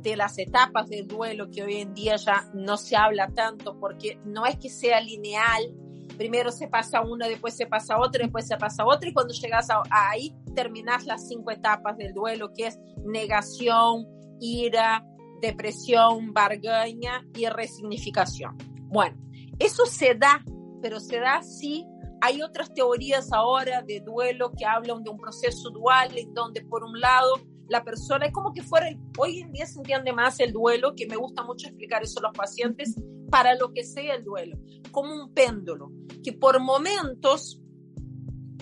de 0.00 0.16
las 0.16 0.38
etapas 0.38 0.88
del 0.88 1.06
duelo, 1.06 1.50
que 1.50 1.62
hoy 1.62 1.76
en 1.76 1.92
día 1.92 2.16
ya 2.16 2.50
no 2.54 2.78
se 2.78 2.96
habla 2.96 3.28
tanto, 3.28 3.78
porque 3.78 4.18
no 4.24 4.46
es 4.46 4.56
que 4.56 4.70
sea 4.70 5.02
lineal, 5.02 5.74
primero 6.20 6.52
se 6.52 6.68
pasa 6.68 7.00
uno, 7.00 7.26
después 7.26 7.56
se 7.56 7.64
pasa 7.64 7.98
otro, 7.98 8.22
después 8.22 8.46
se 8.46 8.58
pasa 8.58 8.84
otro, 8.84 9.08
y 9.08 9.14
cuando 9.14 9.32
llegas 9.32 9.70
a, 9.70 9.80
ahí 9.90 10.36
terminas 10.54 11.06
las 11.06 11.26
cinco 11.26 11.50
etapas 11.50 11.96
del 11.96 12.12
duelo, 12.12 12.52
que 12.54 12.66
es 12.66 12.78
negación, 13.06 14.06
ira, 14.38 15.02
depresión, 15.40 16.34
bargaña 16.34 17.26
y 17.34 17.46
resignificación. 17.46 18.58
Bueno, 18.88 19.16
eso 19.58 19.86
se 19.86 20.14
da, 20.14 20.44
pero 20.82 21.00
se 21.00 21.20
da 21.20 21.42
si 21.42 21.86
hay 22.20 22.42
otras 22.42 22.74
teorías 22.74 23.32
ahora 23.32 23.80
de 23.80 24.00
duelo 24.00 24.52
que 24.52 24.66
hablan 24.66 25.02
de 25.02 25.08
un 25.08 25.16
proceso 25.16 25.70
dual 25.70 26.18
en 26.18 26.34
donde 26.34 26.60
por 26.66 26.84
un 26.84 27.00
lado 27.00 27.40
la 27.70 27.82
persona 27.82 28.26
es 28.26 28.32
como 28.32 28.52
que 28.52 28.62
fuera, 28.62 28.90
hoy 29.16 29.40
en 29.40 29.52
día 29.52 29.64
se 29.64 29.78
entiende 29.78 30.12
más 30.12 30.38
el 30.40 30.52
duelo, 30.52 30.92
que 30.94 31.06
me 31.06 31.16
gusta 31.16 31.44
mucho 31.44 31.68
explicar 31.68 32.02
eso 32.02 32.18
a 32.18 32.24
los 32.24 32.36
pacientes, 32.36 32.94
para 33.30 33.54
lo 33.54 33.72
que 33.72 33.84
sea 33.84 34.14
el 34.14 34.24
duelo, 34.24 34.58
como 34.90 35.14
un 35.14 35.32
péndulo, 35.32 35.90
que 36.22 36.32
por 36.32 36.60
momentos 36.60 37.60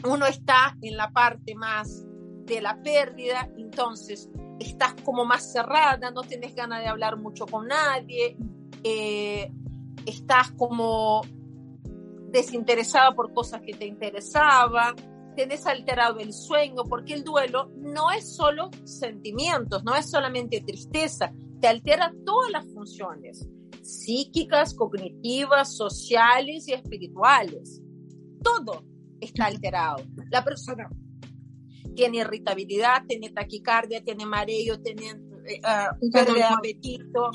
uno 0.04 0.26
está 0.26 0.76
en 0.82 0.96
la 0.96 1.10
parte 1.10 1.54
más 1.54 2.04
de 2.44 2.60
la 2.60 2.80
pérdida, 2.82 3.50
entonces 3.56 4.28
estás 4.58 4.94
como 5.04 5.24
más 5.24 5.52
cerrada, 5.52 6.10
no 6.10 6.22
tienes 6.22 6.54
ganas 6.54 6.82
de 6.82 6.88
hablar 6.88 7.16
mucho 7.16 7.46
con 7.46 7.68
nadie, 7.68 8.36
eh, 8.84 9.52
estás 10.06 10.52
como 10.52 11.22
desinteresada 12.30 13.12
por 13.14 13.32
cosas 13.32 13.62
que 13.62 13.74
te 13.74 13.86
interesaban, 13.86 14.94
tenés 15.34 15.66
alterado 15.66 16.18
el 16.18 16.32
sueño, 16.32 16.84
porque 16.84 17.14
el 17.14 17.24
duelo 17.24 17.70
no 17.76 18.10
es 18.10 18.34
solo 18.34 18.70
sentimientos, 18.84 19.84
no 19.84 19.94
es 19.94 20.10
solamente 20.10 20.60
tristeza, 20.60 21.32
te 21.60 21.68
altera 21.68 22.12
todas 22.24 22.50
las 22.50 22.66
funciones 22.72 23.48
psíquicas, 23.88 24.74
cognitivas, 24.74 25.76
sociales 25.76 26.68
y 26.68 26.74
espirituales. 26.74 27.80
Todo 28.42 28.84
está 29.20 29.46
alterado. 29.46 30.04
La 30.30 30.44
persona 30.44 30.88
tiene 31.94 32.18
irritabilidad, 32.18 33.04
tiene 33.08 33.30
taquicardia, 33.30 34.04
tiene 34.04 34.26
mareo, 34.26 34.80
tiene 34.80 35.14
uh, 35.14 36.10
pérdida 36.12 36.34
de 36.34 36.54
apetito. 36.54 37.30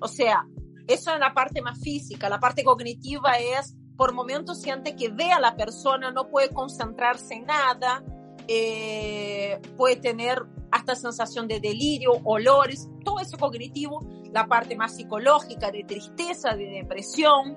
O 0.00 0.08
sea, 0.08 0.46
eso 0.86 1.12
es 1.14 1.18
la 1.18 1.32
parte 1.32 1.62
más 1.62 1.80
física. 1.80 2.28
La 2.28 2.38
parte 2.38 2.62
cognitiva 2.62 3.38
es 3.38 3.74
por 3.96 4.12
momentos 4.12 4.60
siente 4.60 4.96
que 4.96 5.08
ve 5.08 5.32
a 5.32 5.40
la 5.40 5.56
persona, 5.56 6.10
no 6.10 6.28
puede 6.28 6.50
concentrarse 6.50 7.34
en 7.34 7.46
nada, 7.46 8.04
eh, 8.48 9.60
puede 9.76 9.96
tener 9.96 10.42
hasta 10.70 10.96
sensación 10.96 11.46
de 11.46 11.60
delirio, 11.60 12.12
olores, 12.24 12.88
todo 13.04 13.20
eso 13.20 13.38
cognitivo, 13.38 14.00
la 14.34 14.48
parte 14.48 14.74
más 14.74 14.96
psicológica 14.96 15.70
de 15.70 15.84
tristeza, 15.84 16.56
de 16.56 16.66
depresión, 16.66 17.56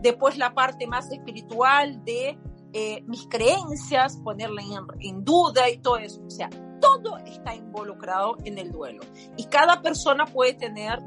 después 0.00 0.38
la 0.38 0.54
parte 0.54 0.86
más 0.86 1.10
espiritual 1.10 2.04
de 2.04 2.38
eh, 2.72 3.02
mis 3.08 3.26
creencias, 3.26 4.18
ponerla 4.18 4.62
en, 4.62 5.00
en 5.00 5.24
duda 5.24 5.68
y 5.68 5.78
todo 5.78 5.96
eso. 5.96 6.22
O 6.24 6.30
sea, 6.30 6.48
todo 6.80 7.18
está 7.26 7.56
involucrado 7.56 8.36
en 8.44 8.58
el 8.58 8.70
duelo. 8.70 9.02
Y 9.36 9.46
cada 9.46 9.82
persona 9.82 10.24
puede 10.24 10.54
tener 10.54 11.00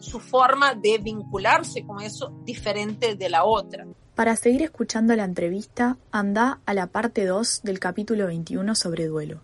su 0.00 0.18
forma 0.18 0.74
de 0.74 0.96
vincularse 0.96 1.84
con 1.84 2.00
eso 2.00 2.32
diferente 2.42 3.16
de 3.16 3.28
la 3.28 3.44
otra. 3.44 3.86
Para 4.14 4.34
seguir 4.36 4.62
escuchando 4.62 5.14
la 5.14 5.24
entrevista, 5.24 5.98
anda 6.10 6.60
a 6.64 6.72
la 6.72 6.86
parte 6.86 7.26
2 7.26 7.60
del 7.64 7.80
capítulo 7.80 8.28
21 8.28 8.74
sobre 8.76 9.06
duelo. 9.08 9.42